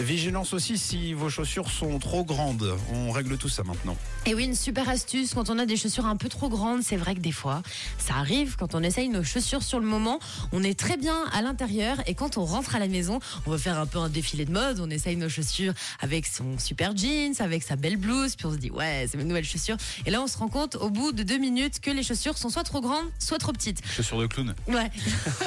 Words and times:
Vigilance 0.00 0.52
aussi 0.52 0.76
si 0.76 1.14
vos 1.14 1.30
chaussures 1.30 1.70
sont 1.70 1.98
trop 1.98 2.22
grandes. 2.22 2.76
On 2.92 3.10
règle 3.12 3.38
tout 3.38 3.48
ça 3.48 3.62
maintenant. 3.64 3.96
Et 4.26 4.34
oui, 4.34 4.44
une 4.44 4.54
super 4.54 4.88
astuce, 4.90 5.32
quand 5.32 5.48
on 5.48 5.58
a 5.58 5.64
des 5.64 5.76
chaussures 5.78 6.04
un 6.04 6.16
peu 6.16 6.28
trop 6.28 6.50
grandes, 6.50 6.82
c'est 6.82 6.98
vrai 6.98 7.14
que 7.14 7.20
des 7.20 7.32
fois, 7.32 7.62
ça 7.98 8.14
arrive 8.16 8.56
quand 8.58 8.74
on 8.74 8.82
essaye 8.82 9.08
nos 9.08 9.24
chaussures 9.24 9.62
sur 9.62 9.80
le 9.80 9.86
moment, 9.86 10.18
on 10.52 10.62
est 10.62 10.78
très 10.78 10.98
bien 10.98 11.16
à 11.32 11.40
l'intérieur 11.40 11.96
et 12.06 12.14
quand 12.14 12.36
on 12.36 12.44
rentre 12.44 12.76
à 12.76 12.78
la 12.78 12.88
maison, 12.88 13.20
on 13.46 13.50
va 13.50 13.56
faire 13.58 13.78
un 13.78 13.86
peu 13.86 13.98
un 13.98 14.10
défilé 14.10 14.44
de 14.44 14.52
mode, 14.52 14.80
on 14.80 14.90
essaye 14.90 15.16
nos 15.16 15.30
chaussures 15.30 15.72
avec 16.00 16.26
son 16.26 16.58
super 16.58 16.94
jeans, 16.94 17.34
avec 17.38 17.62
sa 17.62 17.76
belle 17.76 17.96
blouse, 17.96 18.36
puis 18.36 18.44
on 18.46 18.52
se 18.52 18.58
dit 18.58 18.70
ouais, 18.70 19.06
c'est 19.10 19.16
mes 19.16 19.24
nouvelles 19.24 19.44
chaussures. 19.46 19.76
Et 20.04 20.10
là, 20.10 20.20
on 20.20 20.26
se 20.26 20.36
rend 20.36 20.48
compte 20.48 20.74
au 20.76 20.90
bout 20.90 21.12
de 21.12 21.22
deux 21.22 21.38
minutes 21.38 21.80
que 21.80 21.90
les 21.90 22.02
chaussures 22.02 22.36
sont 22.36 22.50
soit 22.50 22.64
trop 22.64 22.82
grandes, 22.82 23.06
soit 23.18 23.38
trop 23.38 23.52
petites. 23.52 23.80
Chaussures 23.86 24.18
de 24.20 24.26
clown. 24.26 24.54
Ouais, 24.68 24.90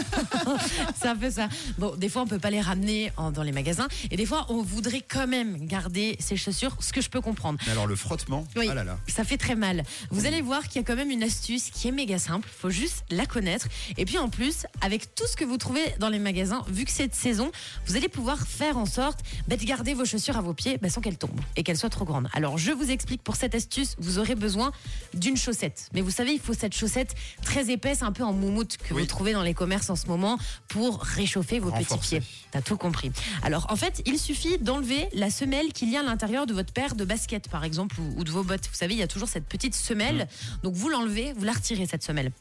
c'est 1.00 1.08
un 1.08 1.16
peu 1.16 1.30
ça. 1.30 1.50
Bon, 1.78 1.96
des 1.96 2.10
fois, 2.10 2.24
on 2.24 2.28
peut 2.28 2.40
pas 2.40 2.50
les 2.50 2.62
ramener 2.62 3.12
en- 3.16 3.32
dans 3.32 3.44
les 3.44 3.52
magasins 3.52 3.88
et 4.10 4.18
des 4.18 4.26
fois, 4.26 4.39
on 4.50 4.62
voudrait 4.62 5.02
quand 5.02 5.28
même 5.28 5.66
garder 5.66 6.16
ses 6.20 6.38
chaussures, 6.38 6.76
ce 6.80 6.94
que 6.94 7.02
je 7.02 7.10
peux 7.10 7.22
comprendre. 7.22 7.60
Mais 7.66 7.72
alors 7.74 7.88
le 7.88 7.96
frottement, 7.96 8.48
Oui, 8.56 8.68
ah 8.70 8.74
là 8.74 8.84
là. 8.84 8.98
ça 9.08 9.24
fait 9.24 9.38
très 9.38 9.56
mal. 9.56 9.84
Vous 10.12 10.26
allez 10.26 10.42
voir 10.42 10.64
qu'il 10.68 10.76
y 10.78 10.80
a 10.80 10.84
quand 10.88 10.96
même 10.96 11.12
une 11.12 11.24
astuce 11.24 11.70
qui 11.70 11.88
est 11.88 11.92
méga 11.92 12.18
simple. 12.20 12.48
Faut 12.60 12.70
juste 12.70 13.04
la 13.10 13.26
connaître. 13.26 13.68
Et 13.98 14.06
puis 14.06 14.18
en 14.18 14.30
plus, 14.30 14.66
avec 14.82 15.14
tout 15.16 15.28
ce 15.28 15.36
que 15.36 15.44
vous 15.46 15.58
trouvez 15.58 15.84
dans 16.00 16.10
les 16.10 16.20
magasins, 16.20 16.64
vu 16.70 16.86
que 16.86 16.92
c'est 16.92 17.08
de 17.08 17.16
saison, 17.16 17.52
vous 17.86 17.96
allez 17.96 18.10
pouvoir 18.10 18.40
faire 18.48 18.78
en 18.78 18.86
sorte 18.86 19.20
bah, 19.48 19.58
de 19.58 19.64
garder 19.66 19.94
vos 19.94 20.06
chaussures 20.06 20.38
à 20.38 20.42
vos 20.42 20.54
pieds 20.54 20.78
bah, 20.78 20.90
sans 20.90 21.02
qu'elles 21.02 21.18
tombent 21.18 21.40
et 21.56 21.64
qu'elles 21.64 21.78
soient 21.78 21.90
trop 21.90 22.06
grandes. 22.06 22.30
Alors 22.34 22.58
je 22.58 22.72
vous 22.72 22.90
explique 22.92 23.22
pour 23.24 23.36
cette 23.36 23.56
astuce, 23.56 23.96
vous 24.00 24.20
aurez 24.20 24.36
besoin 24.36 24.72
d'une 25.14 25.38
chaussette. 25.38 25.90
Mais 25.94 26.02
vous 26.02 26.12
savez, 26.12 26.32
il 26.34 26.40
faut 26.40 26.54
cette 26.54 26.76
chaussette 26.76 27.16
très 27.44 27.70
épaisse, 27.72 28.02
un 28.04 28.12
peu 28.12 28.24
en 28.24 28.34
moumoute 28.34 28.78
que 28.78 28.94
Oui. 28.94 29.02
vous 29.02 29.08
trouvez 29.08 29.34
dans 29.34 29.44
les 29.44 29.54
commerces 29.54 29.90
en 29.90 29.96
ce 29.96 30.08
moment 30.08 30.38
pour 30.68 31.02
réchauffer 31.02 31.60
vos 31.60 31.72
petits 31.72 31.98
pieds. 31.98 32.22
T'as 32.52 32.62
tout 32.62 32.78
compris. 32.78 33.12
Alors, 33.44 33.68
en 33.70 33.76
fait, 33.76 34.02
il 34.06 34.18
suffit 34.18 34.29
d'enlever 34.60 35.08
la 35.14 35.30
semelle 35.30 35.74
qu'il 35.74 35.90
y 35.90 35.98
a 35.98 36.02
à 36.02 36.04
l'intérieur 36.04 36.46
de 36.46 36.54
votre 36.54 36.74
paire 36.74 36.96
de 36.96 37.06
baskets, 37.06 37.50
par 37.50 37.64
exemple, 37.64 37.96
ou, 38.00 38.20
ou 38.20 38.24
de 38.24 38.32
vos 38.32 38.44
bottes. 38.44 38.68
Vous 38.70 38.78
savez, 38.78 38.94
il 38.94 39.00
y 39.00 39.04
a 39.04 39.08
toujours 39.08 39.28
cette 39.28 39.46
petite 39.46 39.76
semelle. 39.76 40.28
Donc, 40.64 40.74
vous 40.74 40.90
l'enlevez, 40.90 41.34
vous 41.34 41.46
la 41.46 41.54
retirez, 41.54 41.86
cette 41.86 42.04
semelle. 42.04 42.32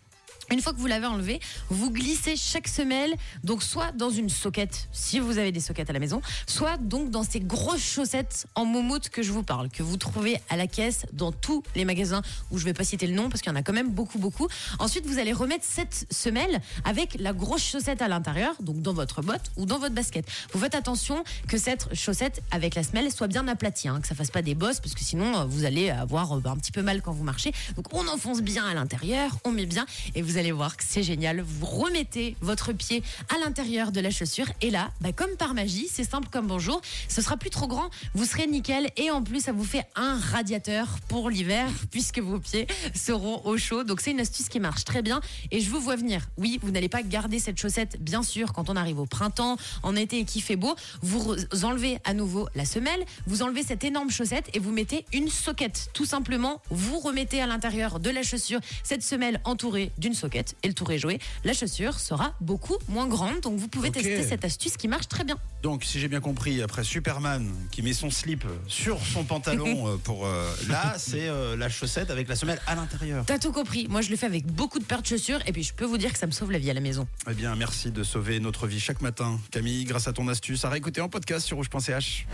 Une 0.51 0.63
fois 0.63 0.73
que 0.73 0.79
vous 0.79 0.87
l'avez 0.87 1.07
enlevée, 1.07 1.41
vous 1.69 1.91
glissez 1.91 2.35
chaque 2.37 2.69
semelle, 2.69 3.15
donc 3.45 3.63
soit 3.63 3.93
dans 3.93 4.09
une 4.09 4.31
soquette, 4.31 4.89
si 4.93 5.19
vous 5.19 5.37
avez 5.37 5.53
des 5.53 5.61
soquettes 5.61 5.91
à 5.91 5.93
la 5.93 5.99
maison, 5.99 6.23
soit 6.47 6.79
donc 6.79 7.11
dans 7.11 7.23
ces 7.23 7.41
grosses 7.41 7.83
chaussettes 7.83 8.47
en 8.55 8.65
moumoute 8.65 9.11
que 9.11 9.23
je 9.23 9.31
vous 9.31 9.43
parle, 9.43 9.69
que 9.69 9.83
vous 9.83 9.99
trouvez 9.99 10.39
à 10.49 10.57
la 10.57 10.67
caisse 10.67 11.05
dans 11.13 11.33
tous 11.33 11.63
les 11.75 11.85
magasins 11.85 12.23
où 12.51 12.57
je 12.57 12.65
vais 12.65 12.73
pas 12.73 12.85
citer 12.85 13.07
le 13.07 13.15
nom 13.15 13.29
parce 13.29 13.43
qu'il 13.43 13.53
y 13.53 13.55
en 13.55 13.59
a 13.59 13.63
quand 13.63 13.75
même 13.75 13.91
beaucoup, 13.91 14.19
beaucoup. 14.19 14.49
Ensuite, 14.79 15.05
vous 15.05 15.19
allez 15.19 15.35
remettre 15.35 15.65
cette 15.67 16.07
semelle 16.11 16.63
avec 16.85 17.17
la 17.21 17.35
grosse 17.35 17.65
chaussette 17.65 18.01
à 18.01 18.09
l'intérieur, 18.09 18.55
donc 18.61 18.81
dans 18.81 18.95
votre 18.95 19.21
botte 19.21 19.51
ou 19.59 19.67
dans 19.67 19.79
votre 19.79 19.95
basket. 19.95 20.25
Vous 20.55 20.61
faites 20.61 20.75
attention 20.75 21.25
que 21.47 21.59
cette 21.59 21.95
chaussette 21.95 22.43
avec 22.51 22.75
la 22.75 22.83
semelle 22.83 23.13
soit 23.13 23.29
bien 23.29 23.47
aplatie, 23.49 23.89
hein, 23.89 24.01
que 24.01 24.09
ça 24.09 24.15
fasse 24.15 24.31
pas 24.31 24.43
des 24.43 24.55
bosses 24.55 24.81
parce 24.81 24.95
que 24.95 25.05
sinon 25.05 25.41
euh, 25.41 25.45
vous 25.45 25.67
allez 25.67 25.91
avoir 25.91 26.33
euh, 26.33 26.41
un 26.47 26.57
petit 26.57 26.73
peu 26.73 26.83
mal 26.83 27.03
quand 27.03 27.13
vous 27.13 27.25
marchez. 27.25 27.53
Donc 27.77 27.93
on 27.93 28.09
enfonce 28.09 28.41
bien 28.41 28.65
à 28.65 28.73
l'intérieur, 28.73 29.37
on 29.45 29.53
met 29.53 29.67
bien 29.67 29.85
et 30.15 30.23
vous 30.23 30.38
allez 30.39 30.53
voir 30.53 30.77
que 30.77 30.85
c'est 30.87 31.03
génial. 31.03 31.41
Vous 31.41 31.67
remettez 31.67 32.37
votre 32.41 32.73
pied 32.73 33.03
à 33.35 33.39
l'intérieur 33.39 33.93
de 33.93 34.01
la 34.01 34.11
chaussure 34.11 34.47
et 34.61 34.71
là, 34.71 34.91
bah, 35.01 35.13
comme 35.13 35.37
par 35.37 35.55
magie, 35.55 35.89
c'est 35.91 36.09
simple 36.09 36.29
comme 36.31 36.47
bonjour, 36.47 36.81
ce 37.09 37.21
sera 37.21 37.37
plus 37.37 37.51
trop 37.51 37.67
grand, 37.67 37.91
vous 38.15 38.25
serez 38.25 38.47
nickel 38.47 38.89
et 38.97 39.11
en 39.11 39.23
plus 39.23 39.41
ça 39.45 39.53
vous 39.53 39.65
fait 39.65 39.85
un 39.97 40.19
radiateur 40.19 40.87
pour 41.09 41.29
l'hiver 41.29 41.69
puisque 41.91 42.21
vos 42.21 42.39
pieds 42.39 42.67
seront 42.95 43.45
au 43.45 43.57
chaud. 43.57 43.85
Donc 43.85 44.01
c'est 44.01 44.13
une 44.13 44.21
astuce 44.21 44.49
qui 44.49 44.61
marche 44.61 44.85
très 44.85 45.03
bien 45.03 45.21
et 45.51 45.61
je 45.61 45.71
vous 45.71 45.81
vois 45.81 45.97
venir. 45.97 46.29
Oui, 46.37 46.61
vous 46.63 46.71
n'allez 46.71 46.89
pas 46.89 47.03
garder 47.03 47.39
cette 47.39 47.59
chaussette 47.59 48.01
bien 48.01 48.23
sûr 48.23 48.53
quand 48.53 48.71
on 48.71 48.77
arrive 48.77 49.01
au 49.01 49.07
printemps, 49.07 49.57
en 49.83 49.97
été 49.97 50.19
et 50.21 50.25
qu'il 50.25 50.43
fait 50.43 50.57
beau, 50.57 50.77
vous 51.03 51.35
enlevez 51.65 51.99
à 52.05 52.15
nouveau 52.15 52.49
la 52.55 52.65
semelle, 52.65 53.05
vous 53.27 53.43
enlevez 53.43 53.63
cette 53.63 53.83
énorme 53.85 54.11
chaussette 54.11 54.49
et 54.55 54.59
vous 54.59 54.73
mettez 54.73 55.05
une 55.13 55.29
soquette. 55.29 55.91
Tout 55.93 56.07
simplement, 56.07 56.63
vous 56.71 56.99
remettez 56.99 57.41
à 57.41 57.47
l'intérieur 57.47 57.99
de 57.99 58.11
la 58.11 58.23
chaussure 58.23 58.61
cette 58.85 59.03
semelle 59.03 59.41
entourée 59.45 59.91
d'une 59.99 60.15
soquette 60.15 60.28
et 60.37 60.69
le 60.69 60.75
tour 60.75 60.91
est 60.91 60.99
joué. 60.99 61.19
La 61.45 61.53
chaussure 61.53 61.99
sera 61.99 62.35
beaucoup 62.41 62.77
moins 62.89 63.07
grande 63.07 63.29
donc 63.43 63.59
vous 63.59 63.69
pouvez 63.69 63.91
tester 63.91 64.23
cette 64.23 64.45
astuce 64.45 64.77
qui 64.77 64.89
marche 64.89 65.09
très 65.09 65.25
bien. 65.25 65.37
Donc, 65.63 65.85
si 65.85 65.99
j'ai 65.99 66.09
bien 66.09 66.21
compris, 66.21 66.63
après 66.63 66.85
Superman 66.85 67.53
qui 67.71 67.83
met 67.83 67.93
son 67.93 68.11
slip 68.11 68.45
sur 68.67 69.01
son 69.01 69.25
pantalon 69.25 69.89
euh, 69.89 69.97
pour 69.97 70.27
euh, 70.27 70.49
là, 70.69 70.95
c'est 70.99 71.29
euh, 71.29 71.57
la 71.57 71.69
chaussette 71.69 72.11
avec 72.11 72.29
la 72.29 72.37
semelle 72.37 72.61
à 72.67 72.75
l'intérieur. 72.75 73.25
T'as 73.27 73.39
tout 73.39 73.53
compris. 73.53 73.87
Moi, 73.89 74.01
je 74.01 74.11
le 74.11 74.17
fais 74.17 74.27
avec 74.27 74.47
beaucoup 74.47 74.79
de 74.79 74.85
paires 74.85 75.03
de 75.03 75.07
chaussures 75.07 75.41
et 75.47 75.53
puis 75.53 75.63
je 75.63 75.75
peux 75.75 75.85
vous 75.85 75.99
dire 75.99 76.13
que 76.13 76.19
ça 76.19 76.27
me 76.27 76.33
sauve 76.33 76.53
la 76.53 76.59
vie 76.59 76.71
à 76.71 76.75
la 76.75 76.81
maison. 76.81 77.09
Eh 77.29 77.35
bien, 77.35 77.55
merci 77.57 77.91
de 77.91 78.03
sauver 78.03 78.41
notre 78.41 78.67
vie 78.67 78.81
chaque 78.81 79.01
matin, 79.01 79.41
Camille, 79.51 79.85
grâce 79.85 80.09
à 80.09 80.13
ton 80.13 80.29
astuce. 80.29 80.65
À 80.65 80.71
réécouter 80.71 81.01
en 81.01 81.09
podcast 81.09 81.47
sur 81.47 81.57
rouge.ch. 81.57 82.27